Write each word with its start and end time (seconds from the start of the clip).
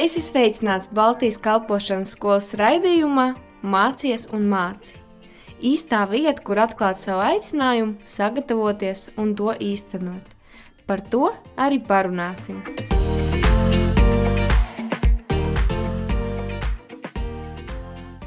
Es 0.00 0.16
esmu 0.16 0.26
sveicināts 0.26 0.90
Baltijas 0.92 1.38
kalpošanas 1.40 2.14
skolas 2.16 2.50
raidījumā 2.58 3.34
Mācies 3.64 4.28
un 4.36 4.44
māci. 4.50 4.98
Īstā 5.64 6.02
vieta, 6.10 6.42
kur 6.44 6.60
atklāt 6.60 7.00
savu 7.00 7.24
aicinājumu, 7.24 7.96
sagatavoties 8.04 9.08
un 9.16 9.32
to 9.38 9.54
īstenot. 9.56 10.34
Par 10.86 11.00
to 11.00 11.30
arī 11.56 11.80
parunāsim. 11.80 12.60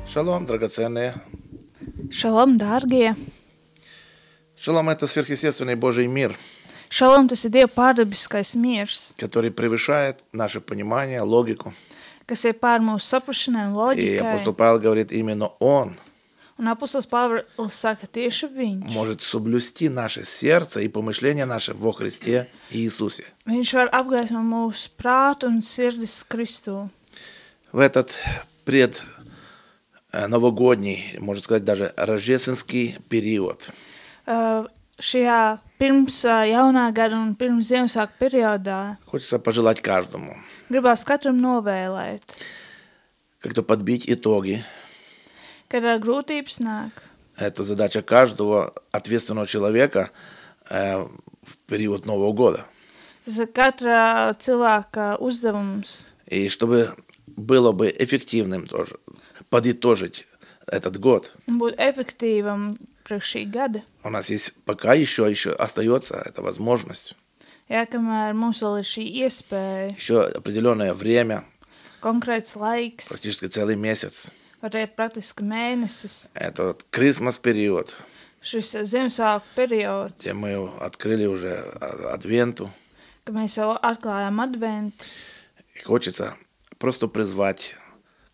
Шалом, 0.10 0.48
драгоценные. 0.50 1.22
Šalom, 2.10 2.58
dārgie! 2.58 3.16
Шалом – 4.58 4.90
это 4.90 5.08
сверхъестественный 5.08 5.76
Божий 5.76 6.08
мир, 6.08 6.36
Šalom, 6.95 7.27
tas 7.27 7.43
ir 7.43 7.51
Dieva 7.51 7.67
pārdabiskais 7.75 8.55
miers, 8.55 9.15
который 9.19 9.51
превышает 9.51 10.23
наше 10.33 10.61
понимание, 10.61 11.21
логику. 11.23 11.73
kas 12.27 12.45
ir 12.45 12.55
pār 12.55 12.79
mūsu 12.81 13.03
saprašanai 13.03 13.67
un 13.67 13.99
И 13.99 14.17
апостол 14.17 14.53
loģikai. 14.53 14.57
Павел 14.57 14.79
говорит, 14.79 15.13
именно 15.13 15.49
он 15.59 15.97
Un 16.57 16.69
apustulis 16.69 17.09
Pāvils 17.11 17.75
saka, 17.75 18.07
tieši 18.07 18.47
viņš. 18.47 18.85
может 18.95 19.21
соблюсти 19.23 19.89
наше 19.89 20.25
сердце 20.25 20.83
и 20.83 20.89
помышление 20.89 21.47
наше 21.47 21.75
во 21.75 21.91
Христе 21.93 22.47
Иисусе. 22.71 23.25
Viņš 23.45 23.75
var 23.75 23.89
apgaismot 23.91 24.47
mūsu 24.47 24.89
prātu 24.97 25.49
un 25.51 25.59
sirdis 25.63 26.25
Kristū. 26.31 26.89
В 27.73 27.81
этот 27.81 28.15
пред 28.65 29.03
э, 30.13 30.29
новогодний, 30.29 31.17
можно 31.19 31.43
сказать, 31.43 31.65
даже 31.65 31.93
рождественский 31.97 32.99
период 33.09 33.69
Uh, 34.27 34.67
šajā 35.00 35.60
pirms 35.80 36.24
uh, 36.28 36.44
jaunā 36.50 36.90
gada 36.94 37.18
un 37.18 37.36
pirms 37.40 37.70
Ziemassvētku 37.72 38.20
periodā 38.20 38.98
хочется 39.06 39.40
пожелать 39.40 39.82
каждому 39.82 40.36
gribās 40.70 41.04
katram 41.06 41.40
novēlēt, 41.42 42.38
как-то 43.40 43.64
подбить 43.64 44.10
итоги. 44.10 44.64
kad 45.70 45.84
uh, 45.84 46.00
grūtības 46.00 46.60
nāk. 46.60 46.92
Это 47.38 47.64
задача 47.64 48.02
каждого 48.02 48.74
ответственного 48.92 49.48
человека 49.48 50.12
э, 50.70 50.98
в 50.98 51.58
период 51.68 52.06
Нового 52.06 52.34
года. 52.34 52.66
Tas 53.24 53.38
ir 53.40 53.48
katra 53.48 54.36
cilvēka 54.40 55.18
uzdevums. 55.20 56.06
И 56.28 56.50
чтобы 56.50 56.96
было 57.28 57.72
бы 57.72 57.94
эффективным 57.98 58.68
тоже, 58.68 58.98
подытожить 59.50 60.28
этот 60.68 60.98
год. 61.00 61.32
un 61.48 61.58
būt 61.60 61.76
efektīvam 61.78 62.78
priekš 63.04 63.26
šī 63.36 63.52
gada. 63.52 63.82
У 64.04 64.10
нас 64.10 64.30
есть 64.30 64.54
пока 64.66 64.94
еще, 64.94 65.30
еще 65.30 65.52
остается 65.54 66.22
эта 66.26 66.42
возможность, 66.42 67.16
Jā, 67.70 67.86
kamēr 67.86 68.34
mums 68.34 68.62
vēl 68.64 68.80
ir 68.80 68.86
šī 68.86 69.04
iespēja, 69.26 69.90
еще 69.96 70.22
определенное 70.34 70.94
время, 70.94 71.44
konkrēts 72.02 72.56
laiks, 72.56 73.08
практически 73.10 73.46
целый 73.48 73.76
месяц. 73.76 74.32
arī 74.62 74.88
praktiski 74.96 75.44
mēnesis, 75.44 76.30
Это 76.34 76.76
Christmas 76.92 77.38
период, 77.38 77.96
šis 78.42 78.74
Ziemassvētku 78.84 79.44
periods, 79.56 80.18
где 80.20 80.34
мы 80.34 80.70
открыли 80.80 81.26
уже 81.26 81.60
а- 81.82 82.14
адвенту. 82.14 82.72
kad 83.26 83.36
mēs 83.36 83.58
jau 83.58 83.78
atklājām 83.82 84.40
adventu. 84.42 85.06
И 85.76 85.82
хочется 85.84 86.36
просто 86.80 87.08
призвать 87.08 87.76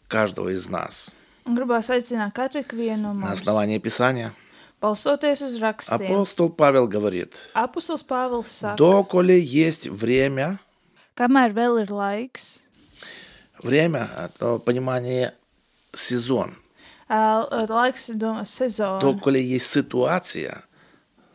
каждого 0.07 0.49
из 0.49 0.67
нас 0.69 1.09
Un 1.09 1.15
gribās 1.49 1.89
aicināt 1.89 2.33
katru 2.33 2.63
vienu 2.71 3.09
no 3.09 3.13
на 3.13 3.27
mums, 3.27 3.39
основании 3.41 3.79
Писания. 3.79 4.31
balstoties 4.81 5.41
uz 5.41 5.59
rakstiem. 5.59 6.11
Апостол 6.11 6.49
Павел 6.49 6.87
говорит, 6.87 7.33
Apustulis 7.55 8.03
Pāvils 8.05 8.47
saka, 8.51 8.75
доколе 8.77 9.39
есть 9.41 9.87
время, 9.87 10.59
kamēr 11.15 11.53
vēl 11.53 11.81
ir 11.83 11.89
laiks, 11.91 12.61
время, 13.63 14.09
это 14.17 14.59
понимание 14.59 15.33
сезон, 15.93 16.55
ā, 17.09 17.47
laiks 17.69 18.09
ir 18.09 18.15
domā 18.17 18.45
sezona. 18.45 18.99
доколе 18.99 19.41
есть 19.41 19.71
ситуация, 19.71 20.63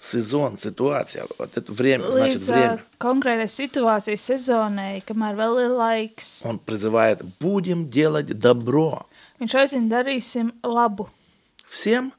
сезон, 0.00 0.56
ситуация, 0.58 1.26
вот 1.38 1.56
это 1.56 1.72
время, 1.72 2.10
значит 2.12 2.36
Līdz 2.38 2.48
ā, 2.48 2.52
время. 2.52 2.78
konkrētai 3.00 3.48
situācijai, 3.48 4.16
sezonai, 4.16 5.02
kamēr 5.06 5.34
vēl 5.34 5.64
ir 5.64 5.70
laiks, 5.74 6.44
Он 6.44 6.58
призывает, 6.58 7.22
будем 7.40 7.88
делать 7.88 8.38
добро 8.38 9.06
viņš 9.40 9.54
aicina 9.60 9.88
darīsim 10.02 10.52
labu 10.64 11.08
всем, 11.68 12.12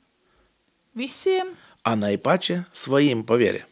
visiem, 0.95 1.55
а 1.83 1.95
наипаче 1.95 2.65
своим 2.73 3.23
по 3.23 3.37
вере. 3.37 3.65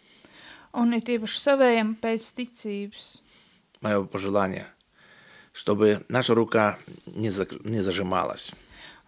un 0.74 0.94
ir 0.94 1.02
tīpaši 1.02 1.40
savējiem 1.42 1.96
pēc 2.00 2.34
ticības. 2.38 3.22
Мое 3.82 4.04
пожелание, 4.06 4.68
чтобы 5.54 6.06
наша 6.10 6.36
рука 6.36 6.78
не, 7.08 7.30
зак- 7.32 7.60
не 7.68 7.82
зажималась, 7.82 8.52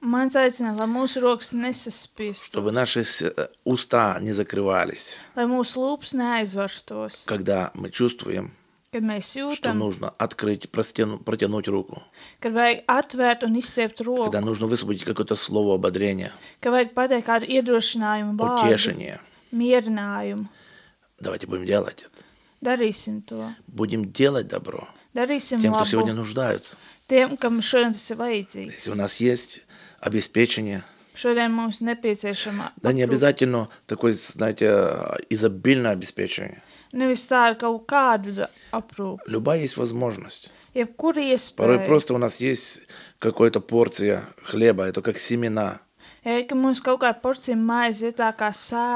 Mans 0.02 0.34
aicinājums, 0.34 0.78
lai 0.80 0.88
mūsu 0.90 1.22
rokas 1.22 1.54
nesaspiestu, 1.54 2.48
чтобы 2.50 2.72
наши 2.72 3.06
с- 3.06 3.22
э, 3.22 3.50
уста 3.64 4.18
не 4.20 4.34
закрывались, 4.34 5.20
lai 5.36 5.46
mūsu 5.46 5.78
lūpas 5.78 6.16
neaizvarstos, 6.18 7.26
когда 7.28 7.70
мы 7.76 7.92
чувствуем, 7.92 8.56
kad 8.92 9.04
mēs 9.04 9.22
что 9.32 9.40
jūtam, 9.40 9.74
нужно 9.78 10.10
открыть, 10.18 10.68
простяну- 10.72 11.24
протянуть 11.24 11.68
руку, 11.68 12.04
kad 12.42 12.52
vajag 12.54 12.84
atvērt 12.88 13.44
un 13.44 13.56
izstiept 13.58 14.02
roku, 14.02 14.26
когда 14.26 14.42
нужно 14.42 14.68
высвободить 14.68 15.04
какое-то 15.06 15.36
слово 15.36 15.76
ободрения, 15.76 16.34
ka 16.60 16.70
vajag 16.72 16.94
pateikt 16.94 17.26
kādu 17.26 17.46
iedrošinājumu, 17.48 18.36
vārdu, 18.36 18.68
утешение. 18.68 19.20
mierinājumu. 19.52 20.48
Давайте 21.20 21.48
будем 21.48 21.66
делать 21.66 22.02
это. 22.02 22.24
Darīsim 22.62 23.22
to. 23.26 23.54
Будем 23.68 24.12
делать 24.12 24.48
добро 24.48 24.88
Darīsim 25.14 25.62
тем, 25.62 25.74
кто 25.74 25.86
сегодня 25.86 26.14
labu 26.14 26.18
нуждается. 26.24 26.78
tiem, 27.08 27.38
kam 27.38 27.62
šodien 27.62 27.94
tas 27.94 28.10
ir 28.12 28.16
Если 28.16 28.16
vajadzīgs. 28.16 28.92
у 28.92 28.96
нас 28.96 29.16
есть 29.18 29.62
обеспечение, 30.00 30.84
Šodien 31.16 31.52
mums 31.52 31.82
nepieciešama 31.82 32.72
да 32.82 32.92
не 32.94 33.02
aprūpe. 33.04 33.06
обязательно 33.10 33.70
такое, 33.88 34.14
знаете, 34.14 35.18
изобильное 35.30 35.92
обеспечение. 35.92 36.62
Nevis 36.94 37.26
tā 37.28 37.48
ar 37.52 37.56
kaut 37.56 37.86
kādu 37.88 38.34
da- 38.36 38.50
aprūpi. 38.74 39.20
Любая 39.28 39.62
есть 39.62 39.78
возможность. 39.78 40.50
Jebkura 40.74 41.20
Порой 41.56 41.78
iespēja. 41.78 41.86
просто 41.86 42.14
у 42.14 42.18
нас 42.18 42.40
есть 42.40 42.82
какая-то 43.20 43.60
порция 43.62 44.24
хлеба, 44.44 44.88
это 44.88 45.02
как 45.02 45.18
семена. 45.20 45.80
Ja, 46.24 46.44
ka 46.44 46.54
mums 46.56 46.80
kaut 46.82 47.00
kāda 47.02 47.20
porcija 47.22 47.56
maize 47.58 48.04
ir 48.04 48.14
tā 48.14 48.32
kā 48.38 48.52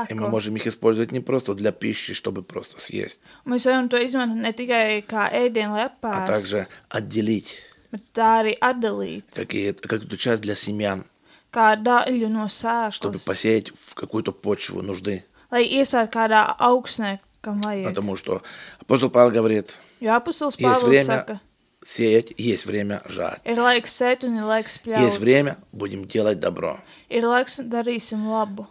И 0.09 0.13
мы 0.13 0.27
sēkla. 0.27 0.29
можем 0.29 0.55
их 0.55 0.67
использовать 0.67 1.11
не 1.11 1.19
просто 1.21 1.53
для 1.55 1.71
пищи, 1.71 2.13
чтобы 2.13 2.43
просто 2.43 2.79
съесть, 2.79 3.19
Mēs 3.45 3.65
varam 3.65 3.89
to 3.89 3.97
izmantot 3.97 4.37
ne 4.37 4.51
tikai 4.53 5.03
kā 5.07 5.31
ēdienu, 5.33 5.71
lai 5.71 5.85
а 5.85 5.89
apēstu, 5.89 6.27
также 6.27 6.67
отделить 6.89 7.57
bet 7.91 8.01
tā 8.13 8.43
arī 8.43 8.57
atdalīt, 8.59 9.23
какие- 9.33 9.73
какую-то 9.73 10.17
часть 10.17 10.41
для 10.43 10.53
семян, 10.55 11.03
kā 11.51 11.75
daļu 11.81 12.29
no 12.29 12.45
чтобы 12.91 13.15
sēklas, 13.15 13.25
посеять 13.25 13.71
в 13.75 13.95
какую-то 13.95 14.31
почву 14.31 14.81
нужды. 14.83 15.23
lai 15.51 15.63
iesākt 15.65 16.11
kādā 16.13 16.55
augsnē, 16.59 17.19
kam 17.40 17.60
vajag. 17.60 17.84
Потому 17.84 18.16
что 18.16 18.42
апостол 18.80 19.10
Павел 19.10 19.30
говорит, 19.32 19.76
Jo 20.00 20.16
apustulis 20.16 20.56
есть 20.58 20.60
Pāvils 20.82 20.86
время 20.88 21.24
saka, 21.26 21.40
сеять, 21.84 22.32
есть 22.36 22.66
время 22.66 23.02
жать. 23.06 23.40
ir 23.44 23.56
laiks 23.56 23.86
sēt 23.90 24.24
un 24.24 24.36
ir 24.38 24.44
laiks 24.46 24.78
Есть 24.84 25.18
время, 25.18 25.58
будем 25.72 26.04
делать 26.04 26.40
добро. 26.40 26.80
Ir 27.08 27.22
laiks 27.24 27.58
un 27.60 27.68
darīsim 27.70 28.26
labu. 28.26 28.66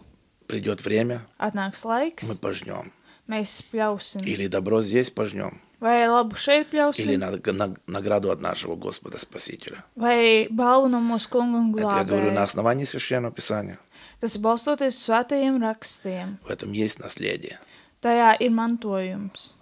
Придет 0.46 0.84
время, 0.84 1.22
Atnāks 1.38 1.84
laiks, 1.84 2.26
мы 2.28 2.34
пожнем. 2.36 2.92
mēs 3.28 3.62
pļausim. 3.72 4.24
Или 4.26 4.48
добро 4.48 4.82
здесь 4.82 5.10
пожнем, 5.10 5.60
Vai 5.80 6.06
labu 6.08 6.36
šeit 6.36 6.66
или 6.72 7.16
pļausim, 7.16 7.16
на- 7.16 7.52
на- 7.68 7.76
награду 7.86 8.30
от 8.30 8.40
нашего 8.40 8.74
Господа 8.76 9.18
Спасителя. 9.18 9.84
vai 9.96 10.48
balvu 10.50 10.88
no 10.88 11.00
mūsu 11.00 11.28
kunga 11.30 11.56
un 11.58 11.72
Это 11.74 11.98
я 11.98 12.04
говорю 12.04 12.32
на 12.32 12.42
основании 12.42 12.84
Священного 12.84 13.32
Писания. 13.32 13.78
Tas 14.20 14.36
ir 14.36 14.40
balstoties 14.42 14.98
svētajiem 14.98 15.58
rakstiem. 15.60 16.38
В 16.44 16.50
этом 16.50 16.72
есть 16.72 16.98
наследие. 16.98 17.58
Tajā 18.01 18.35
ir 18.39 18.51
mantojums. 18.51 19.55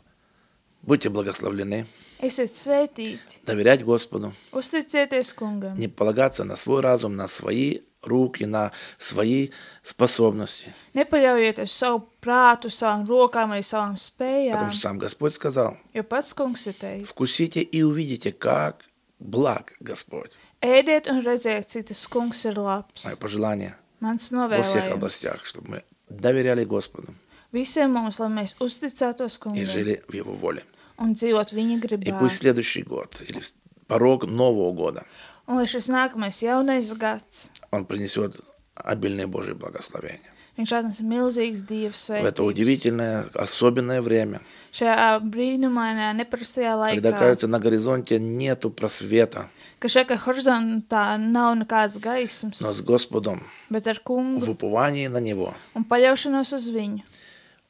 Будьте 0.84 1.10
благословлены, 1.10 1.86
Esiet 2.20 2.56
svētīti, 2.56 3.40
доверять 3.46 3.84
Господу, 3.84 4.34
uzticieties 4.52 5.34
kungam, 5.36 5.78
не 5.78 5.88
полагаться 5.88 6.44
на 6.44 6.56
свой 6.58 6.82
разум, 6.82 7.16
на 7.16 7.28
свои 7.28 7.82
руки, 8.02 8.44
на 8.46 8.72
свои 8.98 9.50
способности. 9.84 10.74
nepaļaujieties 10.94 11.72
uz 11.72 11.72
savu 11.72 12.04
prātu, 12.22 12.70
savām 12.70 13.06
rokām 13.08 13.50
vai 13.50 13.62
savām 13.64 13.96
spējām, 13.96 14.54
Потому 14.54 14.72
что 14.72 14.82
сам 14.82 14.98
Господь 15.00 15.34
сказал, 15.34 15.78
jo 15.94 16.04
pats 16.04 16.34
kungs 16.34 16.68
ir 16.68 16.74
teicis. 16.74 17.08
вкусите 17.10 17.62
и 17.62 17.82
увидите, 17.84 18.32
как 18.32 18.84
благ 19.20 19.74
Господь. 19.80 20.32
Ēdiet 20.62 21.08
un 21.12 21.22
redziet, 21.24 21.68
cik 21.68 21.88
tas 21.88 22.08
kungs 22.08 22.46
ir 22.46 22.56
labs. 22.56 23.06
Мое 23.06 23.16
пожелание 23.18 23.76
Mans 24.00 24.32
во 24.32 24.62
всех 24.64 24.84
novēlējums 24.84 24.94
областях, 24.94 25.46
чтобы 25.46 25.68
мы 25.70 25.84
доверяли 26.10 26.64
Господу 26.66 27.14
visiem 27.52 27.92
mums, 27.92 28.20
lai 28.20 28.30
mēs 28.30 28.56
uzticētos 28.60 29.38
и 29.38 29.40
kungam 29.40 29.66
жили 29.66 30.02
в 30.08 30.14
Его 30.14 30.34
воле. 30.34 30.64
un 30.98 31.14
dzīvot 31.16 31.54
viņa 31.54 31.76
И 31.76 31.80
gribā. 31.80 32.20
пусть 32.20 32.38
следующий 32.38 32.84
год 32.84 33.22
или 33.28 33.42
порог 33.88 34.26
Нового 34.26 34.72
года, 34.74 35.04
Un 35.48 35.58
lai 35.58 35.66
šis 35.66 35.90
nākamais 35.90 36.42
jaunais 36.42 36.94
gads, 36.98 37.50
он 37.72 37.86
принесет 37.86 38.40
обильные 38.76 39.28
Божьи 39.28 39.54
благословения. 39.54 40.30
Viņš 40.58 40.70
atnesa 40.72 41.02
milzīgas 41.04 41.66
dievs 41.66 42.08
в 42.10 42.12
это 42.14 42.42
svētības. 42.44 42.46
удивительное, 42.46 43.26
особенное 43.34 44.02
время, 44.02 44.42
Šajā 44.72 45.20
brīnumainajā, 45.22 46.14
neparastajā 46.18 46.74
когда, 46.94 47.10
laikā, 47.12 47.20
кажется, 47.20 47.48
на 47.48 47.60
горизонте 47.60 48.20
нету 48.20 48.70
просвета, 48.70 49.50
ka 49.80 49.88
šeit 49.88 50.10
horizontā 50.10 51.18
nav 51.18 51.58
nekādas 51.58 51.98
gaismas, 52.00 52.62
но 52.62 52.72
с 52.72 52.82
Господом 52.82 53.44
bet 53.70 53.88
ar 53.88 53.96
в 54.00 54.04
kungu 54.04 54.46
уповании 54.52 55.08
на 55.08 55.18
Него 55.20 55.54
un 55.76 55.84
paļaušanos 55.84 56.54
uz 56.54 56.70
viņu. 56.70 57.02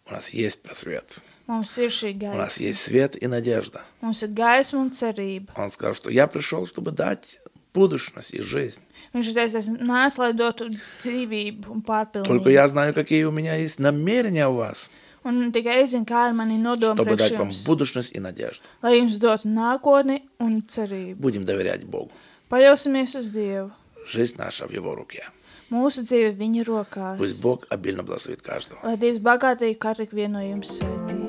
у 0.07 0.11
нас 0.11 0.29
есть 0.31 0.61
просвет, 0.61 1.19
Mums 1.47 1.77
ir 1.77 1.89
šī 1.89 2.13
у 2.33 2.37
нас 2.37 2.57
gaisma. 2.57 2.63
есть 2.63 2.79
свет 2.81 3.21
и 3.21 3.27
надежда. 3.27 3.81
Mums 4.01 4.23
ir 4.23 4.33
gaisma 4.33 4.79
un 4.79 4.91
cerība. 4.91 5.49
Он 5.55 5.69
сказал, 5.69 5.93
что 5.95 6.09
я 6.09 6.27
пришел, 6.27 6.65
чтобы 6.67 6.91
дать 6.91 7.39
будущность 7.73 8.33
и 8.33 8.41
жизнь. 8.41 8.81
Viņš 9.13 9.27
ir 9.29 9.33
teicis, 9.35 9.55
es 9.55 9.67
nācu, 9.69 10.19
lai 10.19 10.33
dotu 10.33 10.69
dzīvību 11.01 11.67
un 11.69 11.81
Только 11.81 12.23
pārpilnību. 12.23 12.49
я 12.51 12.67
знаю, 12.67 12.93
какие 12.93 13.23
у 13.25 13.31
меня 13.31 13.55
есть 13.55 13.79
намерения 13.79 14.47
у 14.47 14.53
вас, 14.55 14.89
Un 15.25 15.51
tikai 15.53 15.83
es 15.83 15.91
zinu, 15.93 16.03
kā 16.05 16.27
ir 16.29 16.33
mani 16.33 16.57
nodomi 16.59 16.95
чтобы 16.97 17.05
priekš 17.15 17.17
дать 17.29 17.37
вам 17.39 17.49
jums, 17.49 17.65
будущность 17.65 18.11
и 18.15 18.19
надежду. 18.19 18.61
lai 18.81 18.99
jums 18.99 19.17
dotu 19.19 19.47
nākotni 19.47 20.21
un 20.39 20.61
cerību. 20.67 21.15
Будем 21.15 21.45
доверять 21.45 21.83
Богу. 21.85 22.11
Paļausimies 22.49 23.15
uz 23.15 23.29
Dievu. 23.31 23.71
Жизнь 24.07 24.35
наша 24.37 24.67
в 24.67 24.71
Его 24.71 24.95
руке. 24.95 25.25
Mūsu 25.73 26.03
dzīve 26.05 26.33
viņa 26.37 26.63
rokās. 26.67 27.17
Пусть 27.17 27.41
Бог 27.41 27.65
обильно 27.69 28.03
благословит 28.03 28.41
каждого. 28.41 28.79
Lai 28.83 28.97
Dievs 28.97 29.19
bagātīgi 29.19 29.77
katru 29.79 30.07
vienu 30.11 30.37
no 30.37 30.43
jums 30.43 30.77
svētī. 30.77 31.19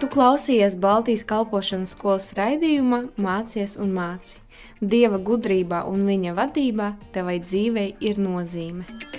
Tu 0.00 0.10
klausījies 0.12 0.76
Baltijas 0.76 1.24
kalpošanas 1.24 1.96
skolas 1.96 2.32
raidījumā, 2.36 3.06
mācies 3.16 3.78
un 3.80 3.94
māci. 3.96 4.40
Dieva 4.82 5.18
gudrībā 5.22 5.84
un 5.88 6.04
viņa 6.10 6.36
vadībā 6.36 6.92
tevai 7.14 7.38
dzīvei 7.40 7.92
ir 8.02 8.18
nozīme. 8.18 9.15